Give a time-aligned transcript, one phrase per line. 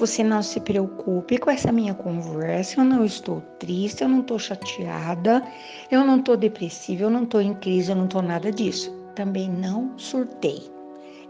[0.00, 2.80] você não se preocupe com essa minha conversa.
[2.80, 5.46] Eu não estou triste, eu não estou chateada,
[5.90, 8.90] eu não estou depressiva, eu não estou em crise, eu não estou nada disso.
[9.14, 10.62] Também não surtei.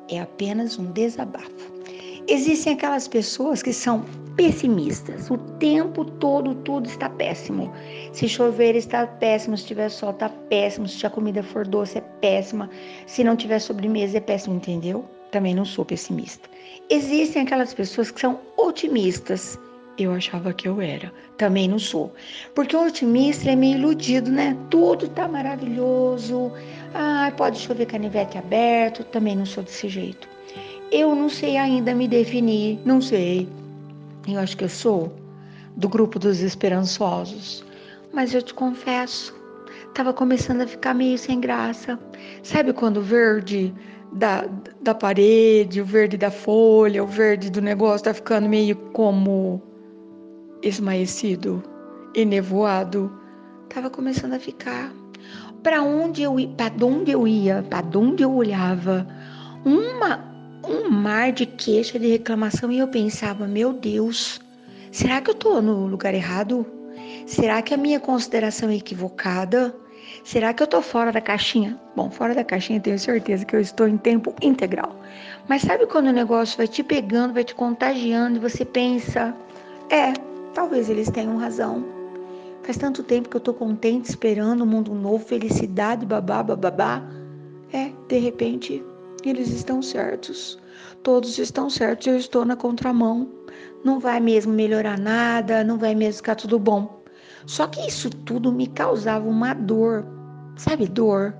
[0.08, 1.50] É apenas um desabafo.
[2.28, 4.04] Existem aquelas pessoas que são
[4.36, 5.28] pessimistas.
[5.28, 7.72] O tempo todo tudo está péssimo.
[8.12, 12.00] Se chover está péssimo, se tiver sol está péssimo, se a comida for doce é
[12.20, 12.70] péssima,
[13.06, 15.04] se não tiver sobremesa é péssimo, entendeu?
[15.32, 16.48] Também não sou pessimista.
[16.92, 19.58] Existem aquelas pessoas que são otimistas.
[19.98, 21.12] Eu achava que eu era.
[21.36, 22.12] Também não sou.
[22.54, 24.56] Porque o otimista é meio iludido, né?
[24.70, 26.52] Tudo tá maravilhoso.
[26.94, 29.04] Ah, pode chover canivete aberto.
[29.04, 30.26] Também não sou desse jeito.
[30.90, 33.48] Eu não sei ainda me definir, não sei.
[34.26, 35.12] Eu acho que eu sou
[35.76, 37.64] do grupo dos esperançosos.
[38.12, 39.34] Mas eu te confesso,
[39.88, 41.98] estava começando a ficar meio sem graça.
[42.42, 43.72] Sabe quando verde
[44.12, 44.44] da,
[44.80, 49.62] da parede, o verde da folha, o verde do negócio tá ficando meio como
[50.62, 51.62] esmaecido
[52.14, 53.12] e nevoado?
[53.68, 54.92] Tava começando a ficar.
[55.62, 59.06] Para onde eu para onde eu ia, para onde eu olhava,
[59.64, 60.30] uma
[60.66, 64.40] um mar de queixa, de reclamação, e eu pensava: meu Deus,
[64.90, 66.66] será que eu estou no lugar errado?
[67.26, 69.74] Será que a minha consideração é equivocada?
[70.24, 71.78] Será que eu estou fora da caixinha?
[71.96, 74.94] Bom, fora da caixinha tenho certeza que eu estou em tempo integral.
[75.48, 79.34] Mas sabe quando o negócio vai te pegando, vai te contagiando e você pensa:
[79.88, 80.12] é,
[80.54, 81.84] talvez eles tenham razão.
[82.62, 87.02] Faz tanto tempo que eu estou contente, esperando um mundo novo, felicidade, babá, babá.
[87.72, 88.84] É, de repente
[89.24, 90.58] eles estão certos.
[91.02, 92.06] Todos estão certos.
[92.06, 93.28] Eu estou na contramão.
[93.82, 96.99] Não vai mesmo melhorar nada, não vai mesmo ficar tudo bom.
[97.46, 100.06] Só que isso tudo me causava uma dor.
[100.56, 101.34] Sabe, dor?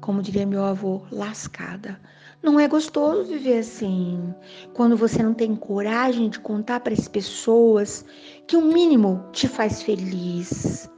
[0.00, 1.98] Como diria meu avô, lascada.
[2.42, 4.34] Não é gostoso viver assim.
[4.72, 8.04] Quando você não tem coragem de contar para as pessoas
[8.46, 10.90] que o mínimo te faz feliz.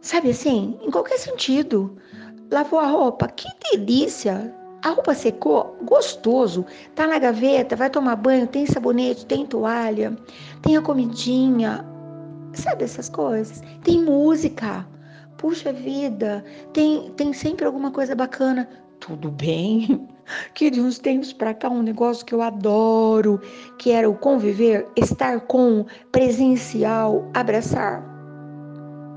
[0.00, 1.96] Sabe assim, em qualquer sentido.
[2.50, 4.54] Lavou a roupa, que delícia!
[4.82, 6.64] A roupa secou, gostoso.
[6.94, 10.16] Tá na gaveta, vai tomar banho, tem sabonete, tem toalha,
[10.62, 11.84] tem a comidinha.
[12.56, 13.62] Sabe essas coisas?
[13.84, 14.86] Tem música.
[15.36, 18.68] Puxa vida, tem, tem sempre alguma coisa bacana.
[18.98, 20.08] Tudo bem.
[20.54, 23.40] Que de uns tempos para cá um negócio que eu adoro,
[23.78, 28.02] que era o conviver, estar com, presencial, abraçar.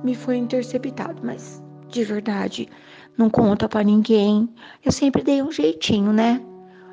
[0.03, 2.69] Me foi interceptado, mas de verdade,
[3.17, 4.47] não conta para ninguém.
[4.85, 6.39] Eu sempre dei um jeitinho, né?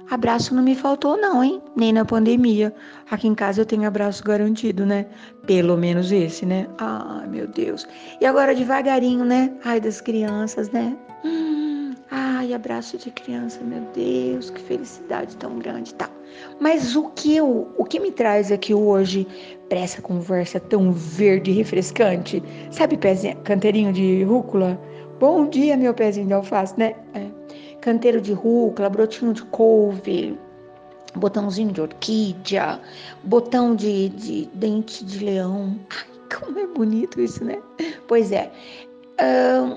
[0.08, 1.60] Abraço não me faltou, não, hein?
[1.74, 2.72] Nem na pandemia.
[3.10, 5.06] Aqui em casa eu tenho abraço garantido, né?
[5.46, 6.68] Pelo menos esse, né?
[6.78, 7.86] Ai, meu Deus.
[8.20, 9.52] E agora devagarinho, né?
[9.64, 10.96] Ai, das crianças, né?
[11.24, 16.08] Hum, ai, abraço de criança, meu Deus, que felicidade tão grande, tá?
[16.60, 19.26] Mas o que eu, o que me traz aqui hoje
[19.68, 22.42] para essa conversa tão verde e refrescante?
[22.70, 24.80] Sabe pezinho, canteirinho de rúcula?
[25.18, 26.94] Bom dia, meu pezinho de alface, né?
[27.14, 27.35] É.
[27.86, 30.36] Canteiro de rúcula, brotinho de couve,
[31.14, 32.80] botãozinho de orquídea,
[33.22, 35.78] botão de, de dente de leão.
[35.90, 37.62] Ai, como é bonito isso, né?
[38.08, 38.50] Pois é.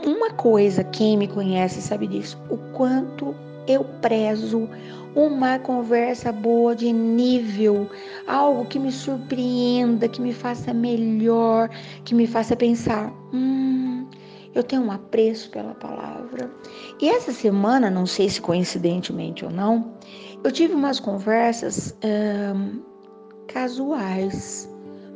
[0.04, 3.36] Uma coisa, quem me conhece sabe disso, o quanto
[3.68, 4.68] eu prezo
[5.16, 7.88] uma conversa boa de nível,
[8.26, 11.70] algo que me surpreenda, que me faça melhor,
[12.04, 13.14] que me faça pensar.
[13.32, 13.69] Hum,
[14.54, 16.50] eu tenho um apreço pela palavra.
[17.02, 19.94] E essa semana, não sei se coincidentemente ou não,
[20.44, 21.96] eu tive umas conversas
[23.48, 24.70] casuais,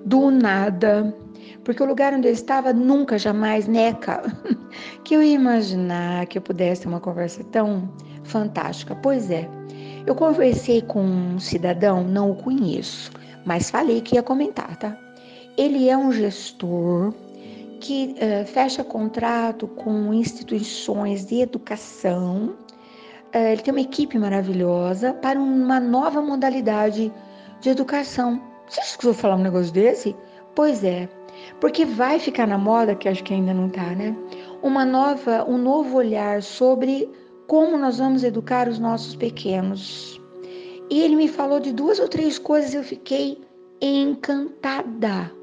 [0.05, 1.15] do nada,
[1.63, 4.21] porque o lugar onde eu estava nunca, jamais, neca,
[5.03, 7.89] que eu ia imaginar que eu pudesse ter uma conversa tão
[8.23, 8.95] fantástica.
[8.95, 9.49] Pois é,
[10.05, 13.11] eu conversei com um cidadão, não o conheço,
[13.45, 14.97] mas falei que ia comentar, tá?
[15.57, 17.13] Ele é um gestor
[17.83, 22.55] que uh, fecha contrato com instituições de educação.
[23.35, 27.11] Uh, ele tem uma equipe maravilhosa para uma nova modalidade
[27.59, 28.41] de educação.
[28.69, 30.15] Você escutou falar um negócio desse?
[30.55, 31.09] Pois é,
[31.59, 34.15] porque vai ficar na moda, que acho que ainda não está, né?
[34.61, 37.09] Uma nova, um novo olhar sobre
[37.47, 40.21] como nós vamos educar os nossos pequenos.
[40.89, 43.41] E ele me falou de duas ou três coisas, eu fiquei
[43.81, 45.42] encantada.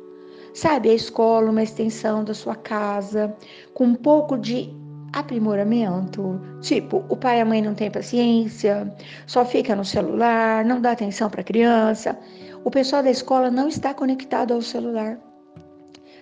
[0.52, 3.34] Sabe, a escola, uma extensão da sua casa,
[3.72, 4.74] com um pouco de
[5.12, 6.40] aprimoramento.
[6.60, 8.92] Tipo, o pai e a mãe não têm paciência,
[9.26, 12.18] só fica no celular, não dá atenção para a criança.
[12.64, 15.18] O pessoal da escola não está conectado ao celular.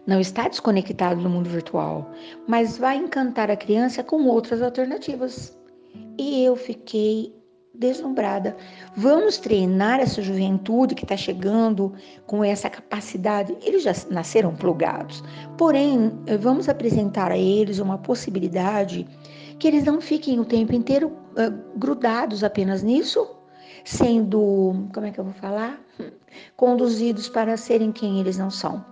[0.06, 2.10] Não está desconectado do mundo virtual,
[2.46, 5.56] mas vai encantar a criança com outras alternativas.
[6.16, 7.37] E eu fiquei
[7.78, 8.56] deslumbrada.
[8.96, 11.94] Vamos treinar essa juventude que está chegando
[12.26, 13.56] com essa capacidade.
[13.62, 15.22] Eles já nasceram plugados.
[15.56, 19.06] Porém, vamos apresentar a eles uma possibilidade
[19.58, 23.28] que eles não fiquem o tempo inteiro uh, grudados apenas nisso,
[23.84, 25.80] sendo, como é que eu vou falar?
[26.56, 28.84] Conduzidos para serem quem eles não são.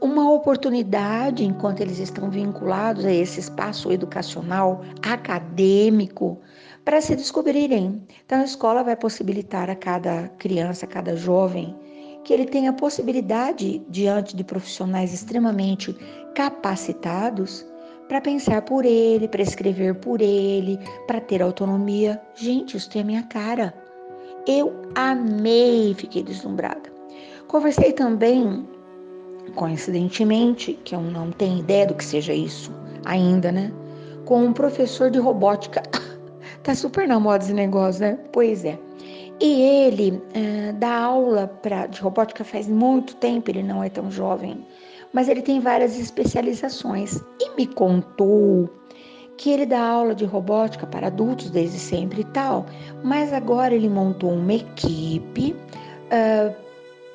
[0.00, 6.40] Uma oportunidade, enquanto eles estão vinculados a esse espaço educacional, acadêmico,
[6.84, 8.02] para se descobrirem.
[8.24, 11.74] Então, a escola vai possibilitar a cada criança, a cada jovem,
[12.22, 15.94] que ele tenha a possibilidade, diante de profissionais extremamente
[16.34, 17.66] capacitados,
[18.08, 22.20] para pensar por ele, para escrever por ele, para ter autonomia.
[22.34, 23.74] Gente, isso tem a minha cara.
[24.46, 26.92] Eu amei, fiquei deslumbrada.
[27.48, 28.68] Conversei também,
[29.54, 32.70] coincidentemente, que eu não tenho ideia do que seja isso
[33.04, 33.72] ainda, né?
[34.26, 35.82] Com um professor de robótica.
[36.64, 38.18] tá super na moda esse negócio, né?
[38.32, 38.78] Pois é.
[39.40, 44.10] E ele é, dá aula pra, de robótica faz muito tempo, ele não é tão
[44.10, 44.64] jovem,
[45.12, 47.20] mas ele tem várias especializações.
[47.40, 48.70] E me contou
[49.36, 52.64] que ele dá aula de robótica para adultos desde sempre e tal,
[53.02, 55.54] mas agora ele montou uma equipe
[56.06, 56.54] uh,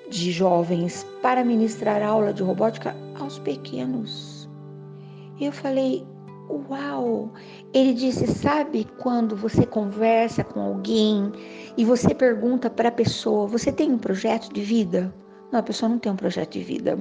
[0.10, 4.50] de jovens para ministrar aula de robótica aos pequenos.
[5.40, 6.06] Eu falei,
[6.50, 7.32] uau!
[7.74, 11.32] Ele disse, sabe quando você conversa com alguém
[11.78, 15.14] e você pergunta para a pessoa, você tem um projeto de vida?
[15.52, 16.98] Não, a pessoa não tem um projeto de vida.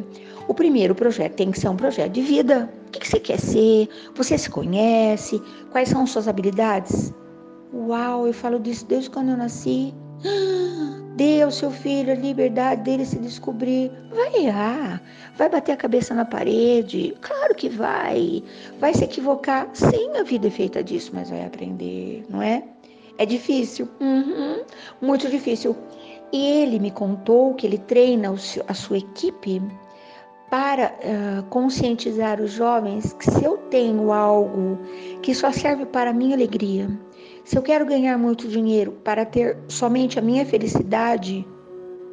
[0.47, 2.73] O primeiro projeto tem que ser um projeto de vida.
[2.87, 3.89] O que você quer ser?
[4.15, 5.41] Você se conhece?
[5.71, 7.13] Quais são suas habilidades?
[7.75, 9.95] Uau, eu falo disso desde quando eu nasci.
[11.19, 13.91] Dê ao seu filho a liberdade dele se descobrir.
[14.09, 15.03] Vai errar,
[15.37, 17.13] vai bater a cabeça na parede.
[17.21, 18.41] Claro que vai.
[18.79, 19.69] Vai se equivocar.
[19.73, 22.63] Sim, a vida é feita disso, mas vai aprender, não é?
[23.19, 23.89] É difícil.
[24.01, 24.63] Uhum,
[25.03, 25.77] muito difícil.
[26.33, 28.33] E ele me contou que ele treina
[28.69, 29.61] a sua equipe
[30.49, 34.79] para uh, conscientizar os jovens que se eu tenho algo
[35.21, 36.89] que só serve para a minha alegria,
[37.49, 41.47] se eu quero ganhar muito dinheiro para ter somente a minha felicidade,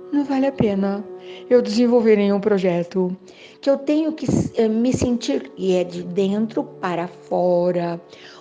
[0.09, 1.03] não vale a pena
[1.49, 3.13] eu desenvolver nenhum projeto.
[3.59, 7.99] Que eu tenho que uh, me sentir, e é de dentro para fora,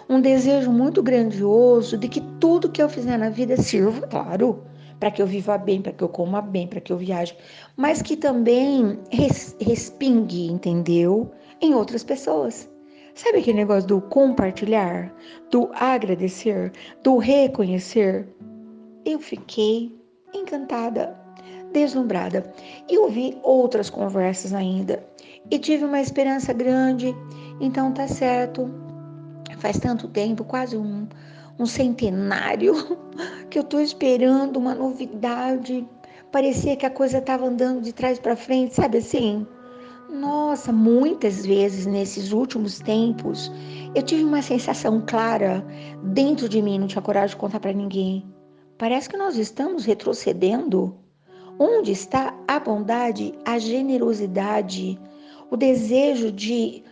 [0.08, 4.62] um desejo muito grandioso de que tudo que eu fizer na vida sirva, claro,
[5.00, 7.36] para que eu viva bem, para que eu coma bem, para que eu viaje,
[7.76, 11.28] mas que também res, respingue, entendeu?
[11.60, 12.72] Em outras pessoas.
[13.14, 15.14] Sabe aquele negócio do compartilhar,
[15.48, 16.72] do agradecer,
[17.02, 18.26] do reconhecer?
[19.04, 19.96] Eu fiquei
[20.34, 21.16] encantada,
[21.72, 22.52] deslumbrada
[22.88, 25.04] e ouvi outras conversas ainda
[25.48, 27.14] e tive uma esperança grande.
[27.60, 28.68] Então tá certo.
[29.58, 31.06] Faz tanto tempo, quase um,
[31.58, 32.74] um centenário,
[33.48, 35.88] que eu estou esperando uma novidade.
[36.32, 39.46] Parecia que a coisa estava andando de trás para frente, sabe assim?
[40.10, 43.50] Nossa, muitas vezes nesses últimos tempos
[43.94, 45.64] eu tive uma sensação clara
[46.02, 48.24] dentro de mim, não tinha coragem de contar para ninguém.
[48.76, 50.94] Parece que nós estamos retrocedendo.
[51.58, 54.98] Onde está a bondade, a generosidade,
[55.50, 56.82] o desejo de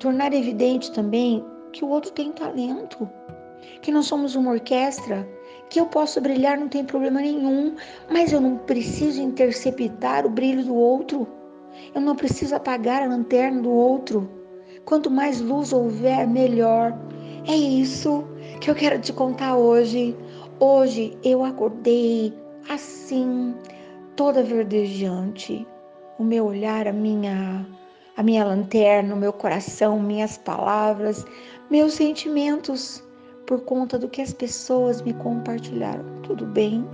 [0.00, 3.08] tornar evidente também que o outro tem talento,
[3.82, 5.28] que nós somos uma orquestra,
[5.70, 7.76] que eu posso brilhar, não tem problema nenhum,
[8.10, 11.28] mas eu não preciso interceptar o brilho do outro.
[11.94, 14.28] Eu não preciso apagar a lanterna do outro.
[14.84, 16.96] Quanto mais luz houver, melhor.
[17.46, 18.24] É isso
[18.60, 20.16] que eu quero te contar hoje.
[20.60, 22.32] Hoje eu acordei
[22.68, 23.54] assim,
[24.14, 25.66] toda verdejante.
[26.18, 27.66] O meu olhar, a minha
[28.16, 31.24] a minha lanterna, o meu coração, minhas palavras,
[31.70, 33.02] meus sentimentos
[33.46, 36.04] por conta do que as pessoas me compartilharam.
[36.22, 36.84] Tudo bem,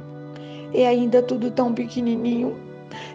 [0.74, 2.56] é ainda tudo tão pequenininho,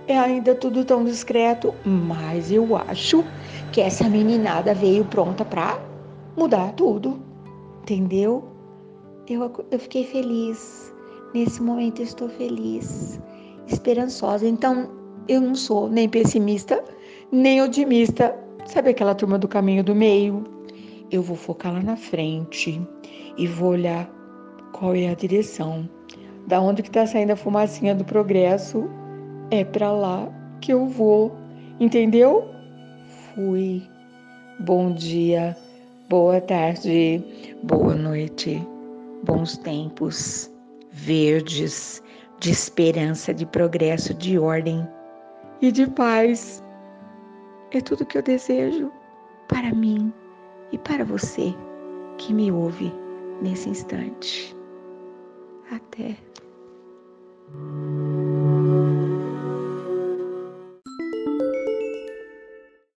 [0.07, 3.23] é ainda tudo tão discreto, mas eu acho
[3.71, 5.79] que essa meninada veio pronta para
[6.35, 7.19] mudar tudo,
[7.81, 8.43] entendeu?
[9.27, 10.93] Eu, eu fiquei feliz,
[11.33, 13.19] nesse momento eu estou feliz,
[13.67, 14.47] esperançosa.
[14.47, 14.89] Então,
[15.27, 16.83] eu não sou nem pessimista,
[17.31, 18.35] nem otimista.
[18.65, 20.43] Sabe aquela turma do caminho do meio?
[21.11, 22.81] Eu vou focar lá na frente
[23.37, 24.09] e vou olhar
[24.71, 25.89] qual é a direção.
[26.45, 28.89] Da onde que está saindo a fumacinha do progresso,
[29.51, 30.27] é para lá
[30.61, 31.35] que eu vou.
[31.79, 32.49] Entendeu?
[33.33, 33.83] Fui.
[34.59, 35.55] Bom dia,
[36.09, 37.23] boa tarde,
[37.61, 38.59] boa noite,
[39.23, 40.51] bons tempos,
[40.89, 42.01] verdes,
[42.39, 44.87] de esperança, de progresso, de ordem
[45.61, 46.63] e de paz.
[47.71, 48.91] É tudo que eu desejo
[49.47, 50.11] para mim
[50.71, 51.53] e para você
[52.17, 52.91] que me ouve
[53.43, 54.55] nesse instante.
[55.71, 56.17] Até.